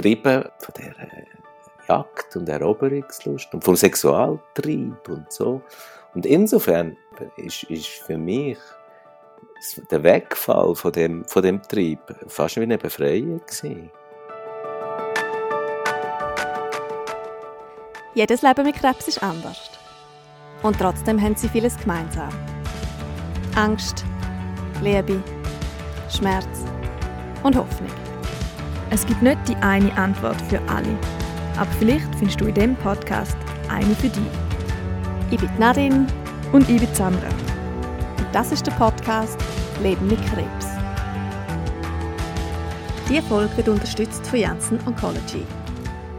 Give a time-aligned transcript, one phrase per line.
[0.00, 1.24] getrieben von der äh,
[1.88, 5.60] Jagd und Eroberungslust und vom Sexualtrieb und so.
[6.14, 6.96] Und insofern
[7.36, 8.58] ist, ist für mich
[9.90, 13.90] der Wegfall von dem, von dem Trieb fast wie eine Befreiung gewesen.
[18.14, 19.70] Jedes Leben mit Krebs ist anders.
[20.62, 22.30] Und trotzdem haben sie vieles gemeinsam.
[23.54, 24.04] Angst,
[24.82, 25.22] Liebe,
[26.08, 26.64] Schmerz
[27.42, 27.99] und Hoffnung.
[28.92, 30.98] Es gibt nicht die eine Antwort für alle.
[31.56, 33.36] Aber vielleicht findest du in diesem Podcast
[33.68, 34.22] eine für dich.
[35.30, 36.08] Ich bin Nadine
[36.52, 37.28] und ich bin Sandra.
[38.18, 39.38] Und das ist der Podcast
[39.80, 40.66] Leben mit Krebs.
[43.08, 45.46] Diese Folge wird unterstützt von Janssen Oncology.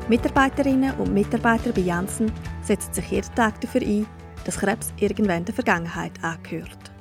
[0.08, 2.32] Mitarbeiterinnen und Mitarbeiter bei Janssen
[2.62, 4.08] setzen sich jeden Tag dafür ein,
[4.46, 6.92] dass Krebs irgendwann der Vergangenheit angehört.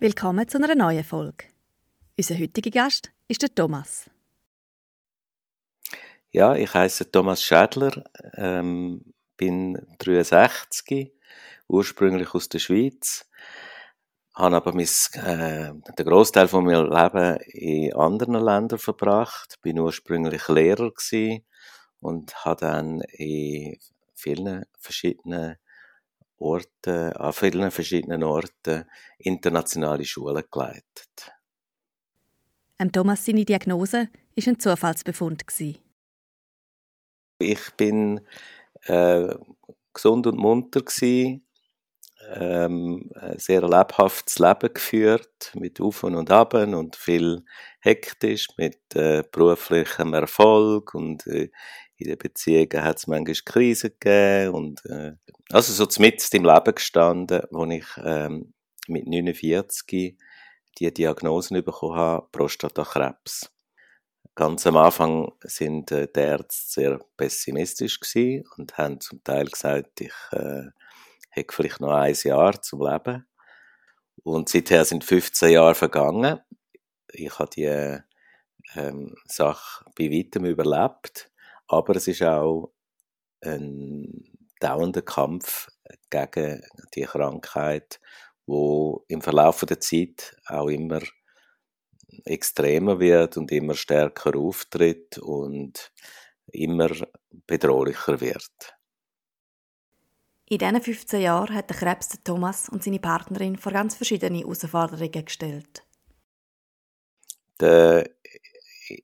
[0.00, 1.49] Willkommen zu einer neuen Folge.
[2.20, 4.10] Unser heutiger Gast ist der Thomas.
[6.30, 8.04] Ja, ich heiße Thomas Schädler,
[8.34, 11.14] ähm, bin 63,
[11.66, 13.26] ursprünglich aus der Schweiz,
[14.34, 20.46] habe aber mein, äh, den Großteil von meinem Leben in anderen Ländern verbracht, bin ursprünglich
[20.48, 21.46] Lehrer gewesen
[22.00, 23.78] und habe dann in
[24.14, 25.56] vielen verschiedenen
[26.36, 28.84] Orten, an vielen verschiedenen Orten
[29.16, 31.39] internationale Schulen geleitet.
[32.80, 35.44] Ähm, Thomas, seine Diagnose war ein Zufallsbefund.
[37.38, 38.20] Ich bin
[38.86, 39.34] äh,
[39.92, 41.46] gesund und munter gewesen,
[42.34, 47.44] ähm, ein sehr lebhaftes Leben geführt, mit Auf und Ab und viel
[47.80, 51.50] hektisch, mit äh, beruflichem Erfolg und äh,
[51.96, 55.12] in den Beziehungen hat es manchmal Krisen gegeben und äh,
[55.50, 58.54] also so mitten im Leben gestanden, wo ich ähm,
[58.88, 60.16] mit 49
[60.78, 63.50] die Diagnosen bekommen habe, Prostatakrebs.
[64.34, 67.98] Ganz am Anfang sind äh, die Ärzte sehr pessimistisch
[68.56, 70.62] und haben zum Teil gesagt, ich äh,
[71.30, 73.26] hätte vielleicht noch ein Jahr zum Leben.
[74.22, 76.40] Und seither sind 15 Jahre vergangen.
[77.12, 77.98] Ich habe die
[78.76, 81.30] ähm, Sache bei weitem überlebt,
[81.66, 82.72] aber es ist auch
[83.42, 84.24] ein
[84.60, 85.68] dauernder Kampf
[86.10, 86.62] gegen
[86.94, 88.00] die Krankheit
[88.50, 91.00] wo im Verlauf der Zeit auch immer
[92.24, 95.92] extremer wird und immer stärker auftritt und
[96.52, 96.90] immer
[97.46, 98.76] bedrohlicher wird.
[100.46, 105.24] In diesen 15 Jahren hat der Krebs Thomas und seine Partnerin vor ganz verschiedene Herausforderungen
[105.24, 105.84] gestellt.
[107.60, 108.10] Der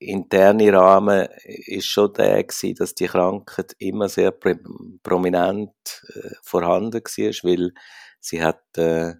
[0.01, 5.71] interne Rahmen ist schon der dass die Krankheit immer sehr prominent
[6.09, 7.73] äh, vorhanden war, weil
[8.19, 9.15] sie hat äh,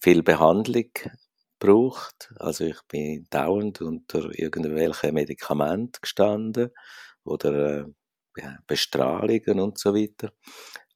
[0.00, 0.90] viel Behandlung
[1.58, 2.32] braucht.
[2.38, 6.70] Also ich bin dauernd unter irgendwelchen Medikamenten gestanden
[7.24, 7.86] oder
[8.36, 10.32] äh, Bestrahlungen und so weiter.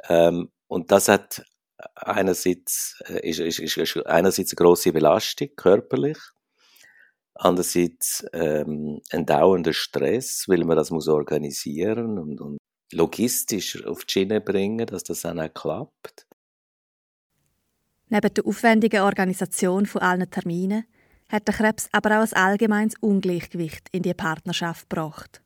[0.08, 1.42] Ähm, und das hat
[1.94, 6.18] einerseits, äh, ist, ist, ist, ist einerseits eine grosse Belastung körperlich,
[7.34, 12.58] andererseits ähm, ein dauernder Stress, weil man das muss organisieren und, und
[12.92, 16.26] logistisch auf die Schiene bringen, dass das dann auch klappt.
[18.12, 20.84] Neben der aufwendigen Organisation von allen Terminen
[21.28, 25.40] hat der Krebs aber auch ein allgemeines Ungleichgewicht in die Partnerschaft gebracht.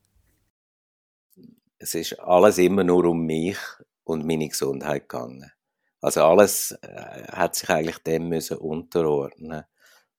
[1.78, 3.58] Es ist alles immer nur um mich
[4.04, 5.52] und meine Gesundheit gegangen.
[6.00, 9.64] Also alles äh, hat sich eigentlich dem müssen unterordnen.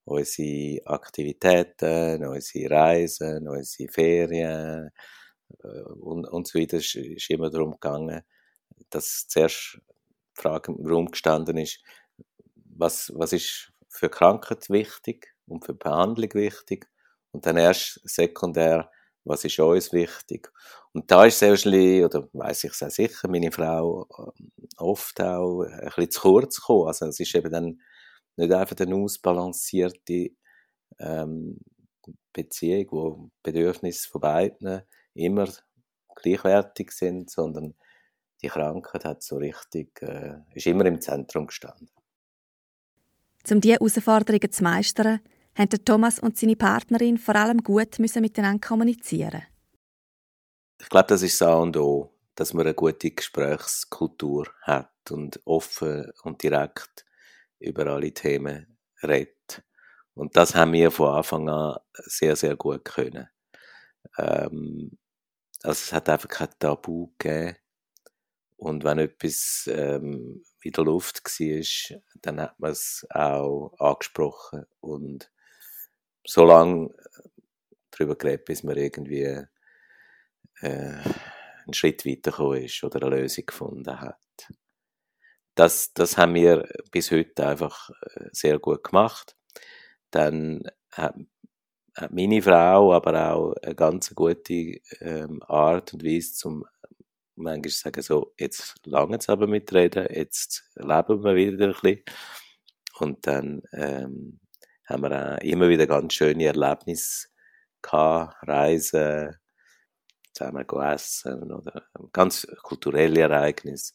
[0.03, 4.91] Unsere Aktivitäten, unsere Reisen, unsere Ferien
[5.63, 6.77] äh, und, und so weiter.
[6.77, 8.21] Es ist immer darum gegangen,
[8.91, 9.79] dass zuerst
[10.37, 11.79] die Frage im Raum gestanden ist,
[12.75, 16.87] was, was ist für Krankheit wichtig und für Behandlung wichtig
[17.31, 18.91] und dann erst sekundär,
[19.23, 20.51] was ist uns wichtig.
[20.93, 25.85] Und da ist selbstverständlich, oder weiß ich sehr sicher, meine Frau ähm, oft auch ein
[25.85, 26.87] bisschen zu kurz gekommen.
[26.87, 27.81] Also es ist eben dann
[28.37, 30.31] nicht einfach eine ausbalancierte
[30.99, 31.59] ähm,
[32.33, 34.81] Beziehung, wo Bedürfnisse von beiden
[35.13, 35.47] immer
[36.15, 37.75] gleichwertig sind, sondern
[38.41, 41.89] die Krankheit hat so richtig, äh, ist immer im Zentrum gestanden.
[43.51, 45.19] Um diese Herausforderungen zu meistern,
[45.55, 49.43] haben Thomas und seine Partnerin vor allem gut miteinander kommunizieren.
[50.81, 55.39] Ich glaube, das ist das A und O, dass man eine gute Gesprächskultur hat und
[55.45, 57.05] offen und direkt
[57.59, 59.63] über alle Themen redet.
[60.13, 63.27] Und das haben wir von Anfang an sehr, sehr gut können.
[64.17, 64.97] Ähm,
[65.63, 67.57] also es hat einfach kein Tabu gegeben.
[68.57, 74.65] Und wenn etwas ähm, in der Luft war, dann hat man es auch angesprochen.
[74.81, 75.31] Und
[76.25, 76.89] solange
[77.91, 79.47] darüber geredet, bis man irgendwie äh,
[80.61, 84.17] einen Schritt weitergekommen ist oder eine Lösung gefunden hat.
[85.53, 89.37] Das, das haben wir bis heute einfach äh, sehr gut gemacht.
[90.09, 91.15] Dann hat,
[91.95, 96.65] hat meine Frau aber auch eine ganz gute ähm, Art und Weise zum
[97.35, 102.03] manchmal sagen so, jetzt lange es aber mit Reden, jetzt leben wir wieder ein bisschen.
[102.99, 104.39] Und dann ähm,
[104.85, 107.27] haben wir auch immer wieder ganz schöne Erlebnisse
[107.81, 109.35] gehabt, Reisen,
[110.35, 113.93] zusammen essen oder ganz kulturelle Ereignisse,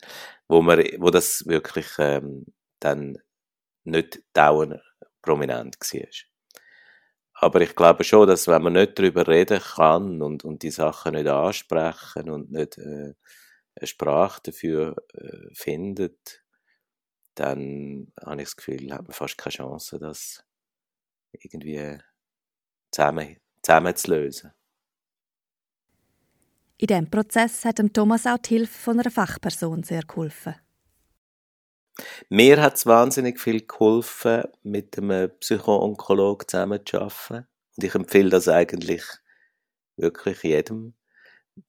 [0.48, 2.46] wo, man, wo das wirklich ähm,
[2.80, 3.18] dann
[3.84, 4.80] nicht dauernd
[5.22, 6.29] prominent war.
[7.42, 11.14] Aber ich glaube schon, dass wenn man nicht darüber reden kann und, und die Sachen
[11.14, 13.14] nicht ansprechen und nicht äh,
[13.76, 16.44] eine Sprache dafür äh, findet,
[17.34, 20.44] dann habe ich das Gefühl, hat man fast keine Chance, das
[21.32, 21.98] irgendwie
[22.90, 24.52] zusammen, zusammen zu lösen.
[26.76, 30.56] In diesem Prozess hat Thomas auch die Hilfe von einer Fachperson sehr geholfen.
[32.28, 37.46] Mir hat es wahnsinnig viel geholfen, mit einem Psychoonkologen zusammenzuarbeiten.
[37.76, 39.02] Und ich empfehle das eigentlich
[39.96, 40.94] wirklich jedem,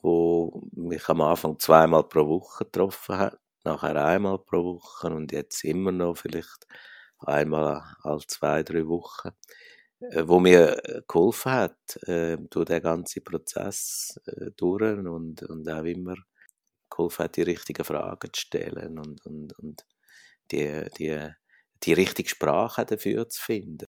[0.02, 5.64] wo mich am Anfang zweimal pro Woche getroffen hat, nachher einmal pro Woche und jetzt
[5.64, 6.68] immer noch vielleicht
[7.20, 9.30] einmal alle zwei, drei Wochen,
[10.00, 15.84] äh, wo mir geholfen hat, äh, durch den ganzen Prozess äh, durch und, und auch
[15.84, 16.16] immer
[16.90, 19.86] geholfen hat, die richtigen Fragen zu stellen und, und, und
[20.52, 21.30] die, die,
[21.84, 23.86] die richtige Sprache dafür zu finden.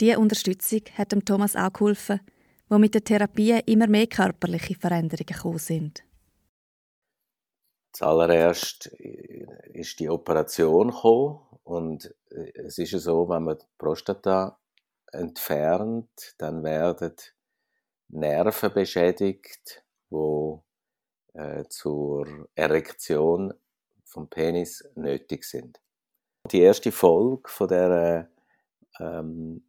[0.00, 2.20] Diese Unterstützung hat dem Thomas auch geholfen,
[2.68, 6.04] wo mit der Therapie immer mehr körperliche Veränderungen gekommen sind.
[7.92, 14.58] Zuallererst ist die Operation gekommen und es ist ja so, wenn man die Prostata
[15.10, 17.14] entfernt, dann werden
[18.08, 20.64] Nerven beschädigt, wo
[21.34, 23.52] äh, zur Erektion
[24.08, 25.80] vom Penis nötig sind.
[26.50, 28.30] Die erste Folge von der
[28.98, 29.62] ähm,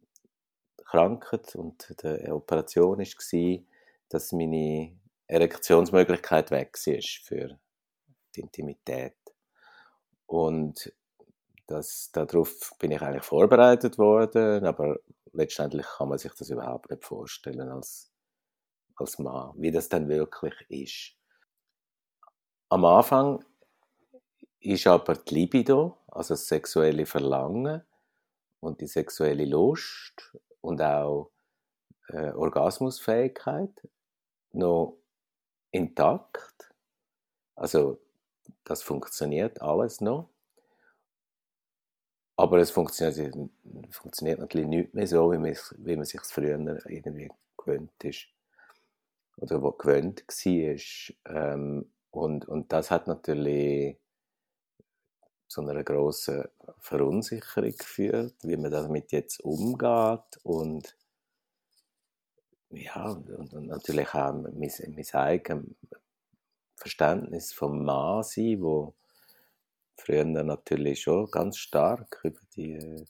[0.84, 3.64] Krankheit und der Operation war,
[4.08, 7.58] dass meine Erektionsmöglichkeit weg war für
[8.34, 9.16] die Intimität.
[10.26, 10.92] Und
[11.66, 14.98] das, darauf bin ich eigentlich vorbereitet worden, aber
[15.32, 18.10] letztendlich kann man sich das überhaupt nicht vorstellen als,
[18.96, 21.16] als Mann, wie das dann wirklich ist.
[22.68, 23.44] Am Anfang
[24.60, 27.82] ist aber die Libido, also das sexuelle Verlangen
[28.60, 31.30] und die sexuelle Lust und auch
[32.08, 33.70] äh, Orgasmusfähigkeit
[34.52, 34.98] noch
[35.70, 36.72] intakt.
[37.54, 38.00] Also
[38.64, 40.30] das funktioniert alles noch.
[42.36, 43.36] Aber es funktioniert,
[43.90, 48.28] funktioniert natürlich nicht mehr so, wie man, wie man sich früher irgendwie gewöhnt ist.
[49.36, 51.54] Oder wo gewöhnt war.
[51.54, 53.99] Ähm, und, und das hat natürlich
[55.50, 56.44] zu einer grossen
[56.78, 60.96] Verunsicherung geführt, wie man damit jetzt umgeht und
[62.70, 65.66] ja, und, natürlich auch mein, mein eigenes
[66.76, 68.94] Verständnis vom Mann sein, wo
[69.96, 73.04] früher natürlich schon ganz stark über die,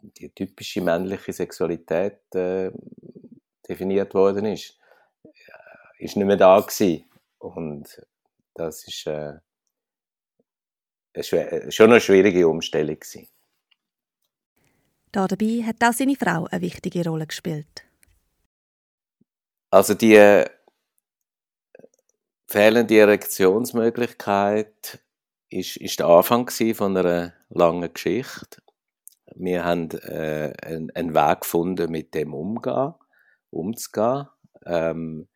[0.00, 2.70] die typische männliche Sexualität äh,
[3.68, 4.78] definiert worden ist,
[5.24, 5.30] äh,
[6.04, 7.04] ist nicht mehr da gewesen.
[7.38, 8.02] Und
[8.54, 9.34] das ist äh,
[11.20, 12.98] schon eine schwierige Umstellung.
[12.98, 13.28] Gewesen.
[15.12, 17.84] Dabei hat auch seine Frau eine wichtige Rolle gespielt.
[19.70, 20.46] Also die äh,
[22.46, 25.02] fehlende Erektionsmöglichkeit
[25.50, 28.62] ist, ist der Anfang von einer langen Geschichte.
[29.34, 32.94] Wir haben äh, einen, einen, Weg gefunden, mit dem umgehen,
[33.50, 34.28] umzugehen.
[34.64, 35.28] Ähm,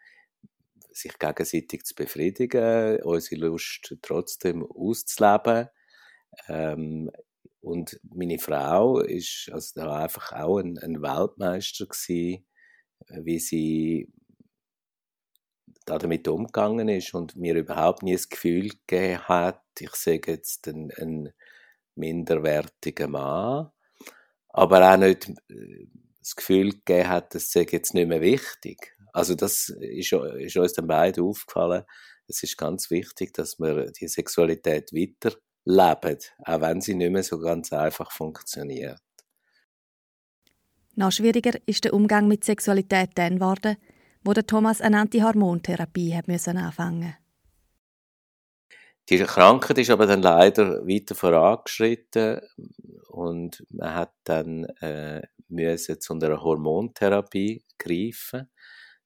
[0.93, 5.69] sich gegenseitig zu befriedigen, unsere Lust trotzdem auszuleben.
[6.49, 7.11] Ähm,
[7.61, 12.45] und meine Frau ist also da einfach auch ein, ein Weltmeister gewesen,
[13.09, 14.13] wie sie
[15.85, 20.69] da damit umgegangen ist und mir überhaupt nie das Gefühl gegeben hat, ich sage jetzt
[20.69, 21.33] ein, ein
[21.95, 23.71] minderwertiger Mann,
[24.49, 25.87] aber auch nicht äh,
[26.21, 28.97] das Gefühl gegeben hat, das sei jetzt nicht mehr wichtig.
[29.13, 31.85] Also das ist, ist uns dann beiden aufgefallen.
[32.27, 37.39] Es ist ganz wichtig, dass wir die Sexualität weiterleben, auch wenn sie nicht mehr so
[37.39, 39.01] ganz einfach funktioniert.
[40.95, 43.77] Noch schwieriger ist der Umgang mit Sexualität dann geworden,
[44.25, 47.17] wo der Thomas eine Antihormontherapie hat müssen anfangen.
[49.09, 52.41] Die Krankheit ist aber dann leider weiter vorangeschritten
[53.09, 58.49] und man hat dann äh, müssen zu einer Hormontherapie greifen.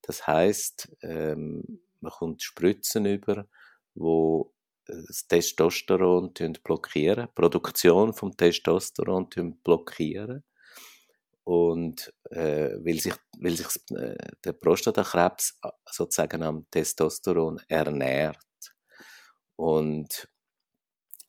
[0.07, 3.49] Das heißt, ähm, man kommt Spritzen über,
[3.95, 4.55] wo
[4.87, 6.33] das Testosteron
[6.63, 9.29] blockieren, die Produktion vom Testosteron
[9.65, 10.45] blockieren
[11.43, 18.39] und äh, weil sich, weil sich äh, der Prostatakrebs äh, sozusagen am Testosteron ernährt.
[19.57, 20.29] Und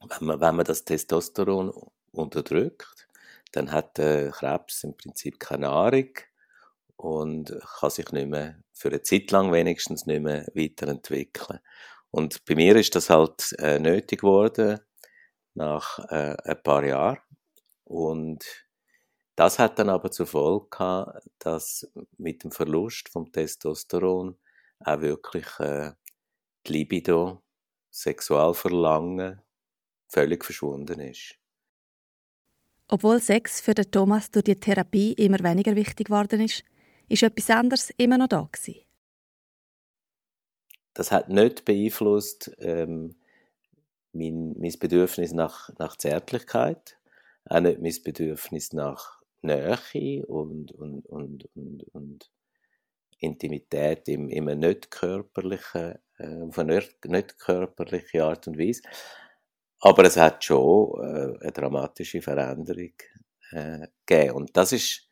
[0.07, 1.73] wenn man, wenn man das Testosteron
[2.11, 3.07] unterdrückt,
[3.53, 6.09] dann hat der Krebs im Prinzip keine Nahrung
[6.97, 11.59] und kann sich nicht mehr, für eine Zeit lang wenigstens nicht mehr weiterentwickeln.
[12.11, 14.79] Und bei mir ist das halt äh, nötig geworden
[15.53, 17.19] nach äh, ein paar Jahren.
[17.83, 18.45] Und
[19.35, 21.87] das hat dann aber zur Folge gehabt, dass
[22.17, 24.37] mit dem Verlust vom Testosteron
[24.79, 25.91] auch wirklich äh,
[26.65, 27.43] die Libido,
[27.91, 29.41] Sexualverlangen
[30.07, 31.35] völlig verschwunden ist.
[32.87, 36.63] Obwohl Sex für den Thomas durch die Therapie immer weniger wichtig geworden ist,
[37.07, 38.81] ist etwas anderes immer noch da gewesen.
[40.93, 43.15] Das hat nicht beeinflusst ähm,
[44.13, 46.97] mein, mein Bedürfnis nach, nach Zärtlichkeit,
[47.45, 52.31] auch nicht mein Bedürfnis nach Nähe und, und, und, und, und
[53.19, 58.81] Intimität im, einer nicht körperlichen, äh, auf eine nicht körperliche Art und Weise.
[59.79, 62.93] Aber es hat schon äh, eine dramatische Veränderung
[63.51, 64.35] äh, gegeben.
[64.35, 65.06] Und das ist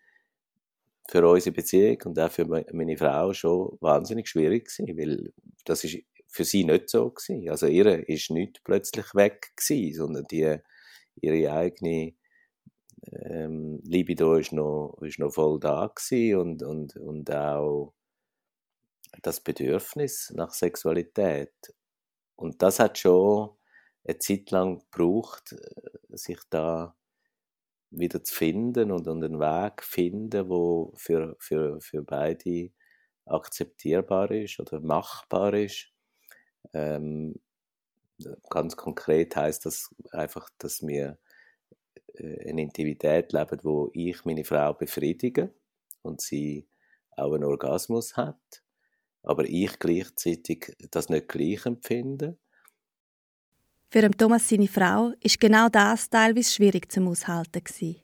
[1.08, 5.34] für unsere Beziehung und auch für meine Frau schon wahnsinnig schwierig gewesen, weil
[5.66, 5.98] das ist
[6.28, 7.50] für sie nicht so gewesen.
[7.50, 10.58] Also ihre ist nicht plötzlich weg gewesen, sondern die,
[11.22, 12.14] ihre eigene
[13.12, 15.92] ähm, Libido ist noch, ist noch voll da
[16.38, 17.94] und, und, und auch
[19.22, 21.54] das Bedürfnis nach Sexualität.
[22.36, 23.52] Und das hat schon
[24.06, 25.56] eine Zeit lang gebraucht,
[26.10, 26.96] sich da
[27.92, 32.72] wieder zu finden und einen Weg finden, wo für, für, für beide
[33.25, 35.92] akzeptierbar ist oder machbar ist.
[36.74, 37.39] Ähm,
[38.50, 41.18] ganz konkret heißt das einfach, dass wir
[42.15, 45.54] äh, eine Intimität leben, wo ich meine Frau befriedige
[46.01, 46.68] und sie
[47.18, 48.63] auch einen Orgasmus hat,
[49.24, 52.38] aber ich gleichzeitig das nicht gleich empfinde.
[53.96, 58.02] Für Thomas seine Frau ist genau das teilweise schwierig zum Aushalten gewesen.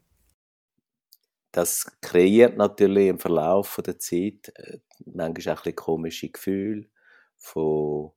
[1.51, 6.87] Das kreiert natürlich im Verlauf der Zeit äh, manchmal auch ein komische Gefühle
[7.35, 8.13] von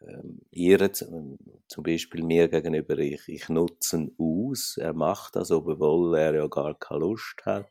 [0.00, 1.36] ähm, ihr zum
[1.82, 6.78] Beispiel mir gegenüber, ich, ich nutze ihn aus, er macht das, obwohl er ja gar
[6.78, 7.68] keine Lust hat.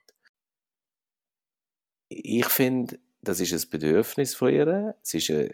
[2.10, 4.96] Ich finde, das ist ein Bedürfnis von ihr.
[5.02, 5.50] Es ist ein,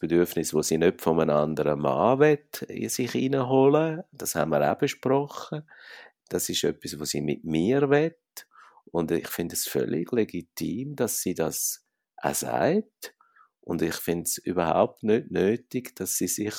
[0.00, 4.70] Bedürfnis, das sie nicht von einem anderen Mann will, in sich hineinholen Das haben wir
[4.70, 5.62] auch besprochen.
[6.28, 8.16] Das ist etwas, was sie mit mir will.
[8.86, 11.86] Und ich finde es völlig legitim, dass sie das
[12.16, 13.14] auch sagt.
[13.60, 16.54] Und ich finde es überhaupt nicht nötig, dass sie sich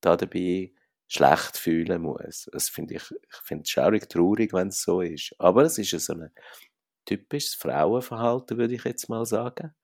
[0.00, 0.72] da dabei
[1.08, 2.48] schlecht fühlen muss.
[2.52, 5.34] Das finde ich, ich finde es schaurig traurig, wenn es so ist.
[5.38, 6.30] Aber es ist so ein
[7.10, 9.74] typisches Frauenverhalten, würde ich jetzt mal sagen.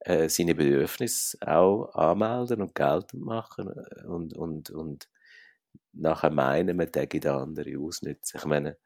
[0.00, 3.68] Äh, seine Bedürfnisse auch anmelden und geltend machen
[4.06, 5.08] und, und, und
[5.92, 8.36] nachher meinen, man täge den anderen ausnützen.
[8.38, 8.76] Ich meine,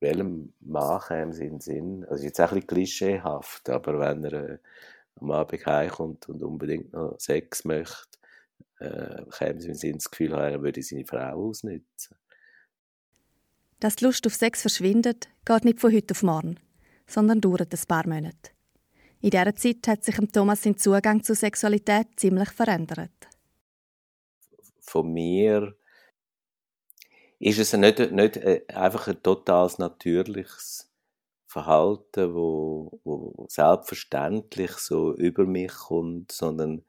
[0.00, 4.24] welchem Mann käme es in den Sinn, also jetzt auch ein bisschen klischeehaft, aber wenn
[4.24, 4.58] er äh,
[5.16, 8.18] am Abend heimkommt und unbedingt noch Sex möchte,
[8.80, 12.16] äh, käme sie ins Gefühl haben, er würde seine Frau ausnutzen.
[13.80, 16.58] Dass die Lust auf Sex verschwindet, geht nicht von heute auf morgen,
[17.06, 18.50] sondern dauert ein paar Monate.
[19.20, 23.10] In dieser Zeit hat sich Thomas sein Zugang zur Sexualität ziemlich verändert.
[24.80, 25.76] Von mir
[27.38, 30.90] ist es nicht, nicht äh, einfach ein totales natürliches
[31.46, 36.84] Verhalten, wo, wo selbstverständlich so über mich kommt, sondern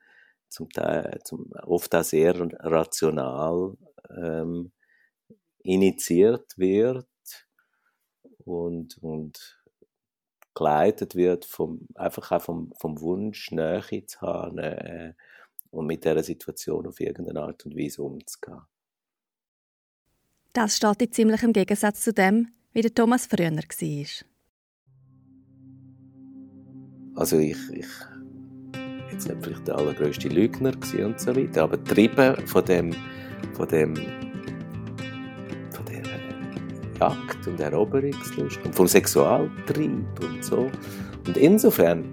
[0.49, 3.77] zum Teil zum, oft auch sehr rational
[4.09, 4.71] ähm,
[5.63, 7.07] initiiert wird
[8.45, 9.59] und, und
[10.53, 15.13] geleitet wird vom, einfach auch vom, vom Wunsch, Nähe zu haben äh,
[15.71, 18.61] und mit dieser Situation auf irgendeine Art und Weise umzugehen.
[20.53, 24.25] Das steht in ziemlichem Gegensatz zu dem, wie der Thomas früher war.
[27.15, 27.87] Also ich, ich
[29.11, 32.95] jetzt nicht vielleicht der allergrößte Lügner und so weiter, aber getrieben von dem,
[33.53, 33.95] von dem,
[36.99, 40.69] Jagd und Eroberungslust und vom Sexualtrieb und so.
[41.27, 42.05] Und insofern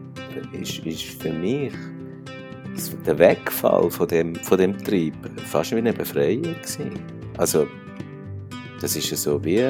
[0.53, 1.73] ist, ist für mich
[3.07, 5.15] der Wegfall von dem, von dem Trieb
[5.47, 7.01] fast wie eine Befreiung gewesen.
[7.39, 7.67] Also,
[8.81, 9.65] das ist so wie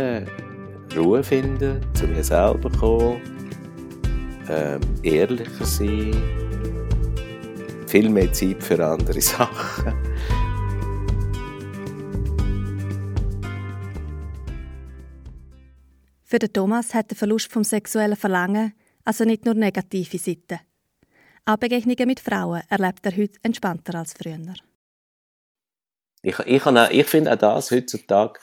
[0.97, 3.21] Ruhe finden, zu mir selber kommen,
[4.49, 6.15] ähm, ehrlicher sein,
[7.87, 9.95] viel mehr Zeit für andere Sachen.
[16.37, 18.75] Für den Thomas hat der Verlust vom sexuellen Verlangen
[19.07, 20.61] also nicht nur negative Seiten.
[21.47, 24.52] Auch Begegnungen mit Frauen erlebt er heute entspannter als früher.
[26.21, 28.38] Ich, ich, ich finde auch das heutzutage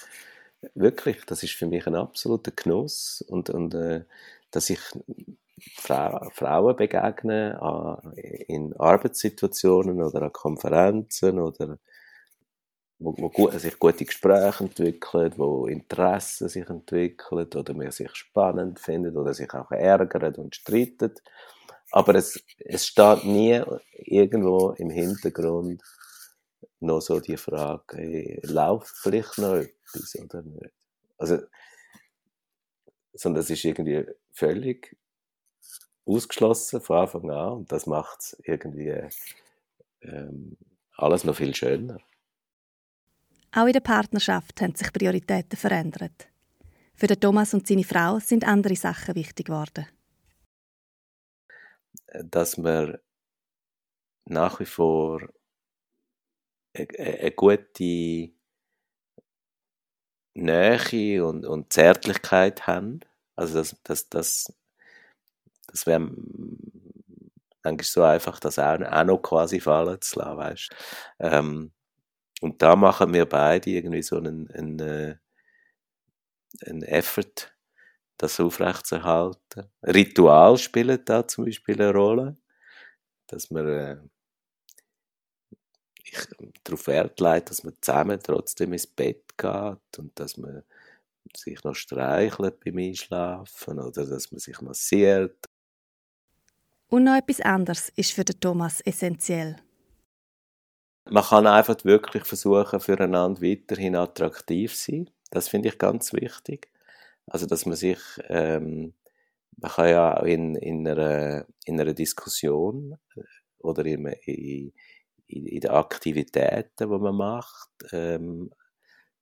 [0.74, 4.06] wirklich, das ist für mich ein absoluter Genuss und, und äh,
[4.50, 4.80] dass ich
[5.76, 11.78] Frau, Frauen begegne an, in Arbeitssituationen oder an Konferenzen oder
[13.00, 18.80] wo, wo gut, sich gute Gespräche entwickeln, wo Interessen sich entwickeln oder man sich spannend
[18.80, 21.22] findet oder sich auch ärgert und streitet.
[21.92, 23.62] Aber es, es steht nie
[23.94, 25.82] irgendwo im Hintergrund
[26.80, 30.74] noch so die Frage, hey, läuft vielleicht noch etwas oder nicht?
[31.18, 31.40] Also,
[33.14, 34.98] sondern es ist irgendwie völlig
[36.06, 39.08] ausgeschlossen von Anfang an und das macht es irgendwie
[40.02, 40.58] ähm,
[40.98, 42.00] alles noch viel schöner.
[43.56, 46.28] Auch in der Partnerschaft haben sich Prioritäten verändert.
[46.96, 49.88] Für den Thomas und seine Frau sind andere Sachen wichtig geworden.
[52.14, 52.98] Dass man
[54.26, 55.22] nach wie vor
[56.76, 58.32] eine gute
[60.36, 63.02] Nähe und, und Zärtlichkeit haben.
[63.36, 64.54] Also das, das, das,
[65.68, 66.12] das wäre
[67.62, 70.76] eigentlich so einfach, das auch, auch noch quasi fallen zu lassen, weißt?
[71.20, 71.72] Ähm,
[72.44, 75.16] und da machen wir beide irgendwie so einen, einen, äh,
[76.66, 77.56] einen Effort,
[78.18, 79.72] das aufrechtzuerhalten.
[79.82, 82.36] Ritual spielt da zum Beispiel eine Rolle,
[83.28, 83.98] dass man äh,
[86.04, 86.18] ich
[86.66, 90.64] darauf Wert legt, dass man zusammen trotzdem ins Bett geht und dass man
[91.34, 95.46] sich noch streichelt beim Einschlafen oder dass man sich massiert.
[96.90, 99.56] Und noch etwas anderes ist für den Thomas essentiell.
[101.06, 105.10] Man kann einfach wirklich versuchen, füreinander weiterhin attraktiv zu sein.
[105.32, 106.70] Das finde ich ganz wichtig.
[107.28, 108.94] Also, dass man sich, ähm,
[109.58, 113.24] man kann ja auch in, in, einer, in einer Diskussion äh,
[113.60, 114.74] oder in, in,
[115.28, 118.52] in den Aktivitäten, die man macht, ähm,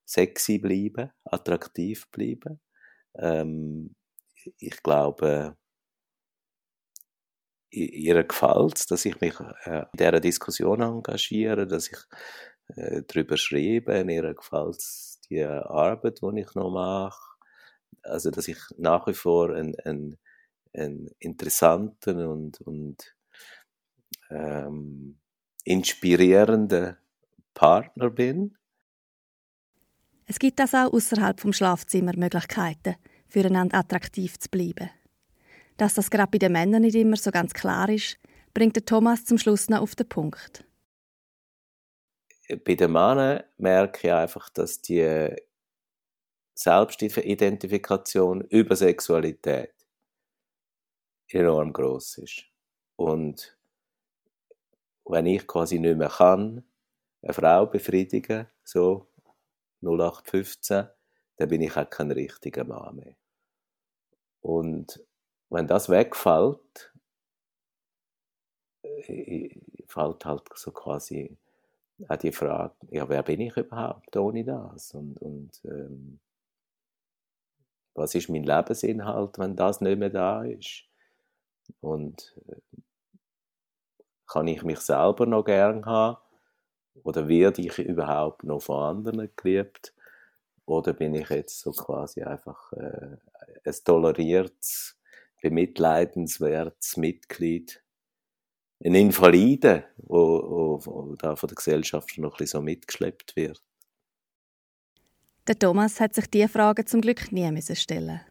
[0.06, 2.60] sexy bleiben, attraktiv bleiben.
[3.16, 3.96] Ähm,
[4.58, 5.58] ich glaube,
[7.72, 11.98] ihr gefällt dass ich mich äh, in dieser Diskussion engagiere, dass ich
[12.76, 14.00] äh, darüber schreibe.
[14.02, 14.84] Ihr gefällt
[15.30, 17.32] die Arbeit, die ich noch mache.
[18.04, 20.18] Also, dass ich nach wie vor einen, einen,
[20.74, 23.16] einen interessanten und, und
[24.30, 25.20] ähm,
[25.64, 26.98] inspirierenden
[27.54, 28.58] Partner bin.
[30.26, 32.96] Es gibt also auch außerhalb vom Schlafzimmer Möglichkeiten,
[33.28, 34.90] füreinander attraktiv zu bleiben.
[35.82, 38.20] Dass das gerade bei den Männern nicht immer so ganz klar ist,
[38.54, 40.64] bringt Thomas zum Schluss noch auf den Punkt.
[42.64, 45.36] Bei den Männern merke ich einfach, dass die
[46.54, 49.74] Selbstidentifikation über Sexualität
[51.30, 52.44] enorm groß ist.
[52.96, 53.58] Und
[55.06, 56.64] wenn ich quasi nicht mehr kann,
[57.24, 59.08] eine Frau befriedigen, so
[59.82, 60.90] 0815,
[61.38, 63.16] dann bin ich auch kein richtiger Mann mehr.
[64.42, 65.04] Und
[65.52, 66.94] wenn das wegfällt,
[68.84, 69.50] äh,
[69.86, 71.38] fällt halt so quasi
[72.08, 74.94] auch die Frage, ja, wer bin ich überhaupt ohne das?
[74.94, 76.20] Und, und ähm,
[77.94, 80.86] was ist mein Lebensinhalt, wenn das nicht mehr da ist?
[81.82, 82.56] Und äh,
[84.26, 86.18] kann ich mich selber noch gern haben?
[87.04, 89.94] Oder werde ich überhaupt noch von anderen geliebt?
[90.66, 93.18] Oder bin ich jetzt so quasi einfach äh,
[93.66, 95.01] ein toleriertes
[95.42, 97.84] bemitleidenswertes Mitglied,
[98.84, 103.62] ein Invalide, wo, wo, wo da von der Gesellschaft noch ein bisschen so mitgeschleppt wird.
[105.48, 108.22] Der Thomas hat sich diese Frage zum Glück nie müssen stellen.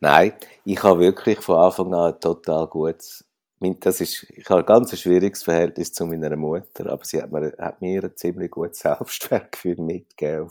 [0.00, 0.32] Nein,
[0.64, 3.28] ich habe wirklich von Anfang an ein total gutes
[3.60, 7.52] das ist, ich habe ein ganz schwieriges Verhältnis zu meiner Mutter, aber sie hat mir,
[7.58, 10.50] hat mir ein ziemlich gutes Selbstwertgefühl mitgegeben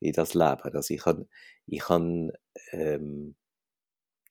[0.00, 0.60] in das Leben.
[0.74, 1.26] Also ich habe,
[1.66, 2.32] ich habe
[2.72, 3.34] ähm,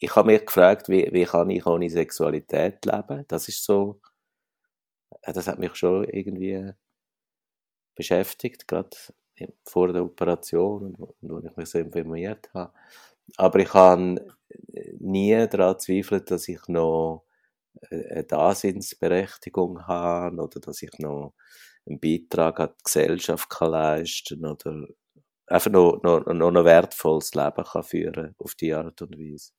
[0.04, 3.24] ich habe mich gefragt, wie, wie kann ich ohne Sexualität leben?
[3.30, 4.02] Das ist so,
[5.22, 6.74] äh, das hat mich schon irgendwie
[7.96, 8.90] beschäftigt, gerade
[9.66, 12.74] vor der Operation und wo ich mich so informiert habe.
[13.38, 14.36] Aber ich habe
[15.00, 17.26] nie daran zweifelt, dass ich noch
[17.92, 21.34] eine Daseinsberechtigung habe oder dass ich noch
[21.88, 24.88] einen Beitrag an die Gesellschaft kann leisten oder
[25.48, 29.52] einfach noch, noch, noch ein wertvolles Leben kann führen auf die Art und Weise.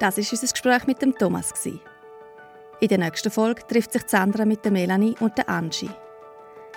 [0.00, 1.52] Das ist unser Gespräch mit dem Thomas.
[2.80, 5.90] In der nächsten Folge trifft sich Sandra mit der Melanie und der Angie.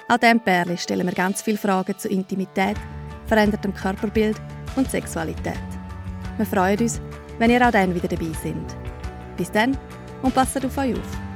[0.09, 2.75] An diesem Pärchen stellen wir ganz viele Fragen zu Intimität,
[3.25, 4.35] verändertem Körperbild
[4.75, 5.57] und Sexualität.
[6.35, 6.99] Wir freuen uns,
[7.39, 8.55] wenn ihr auch dann wieder dabei seid.
[9.37, 9.77] Bis dann
[10.21, 11.32] und passt auf euch auf.